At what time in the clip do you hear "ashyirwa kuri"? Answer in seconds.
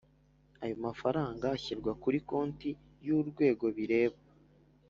1.55-2.17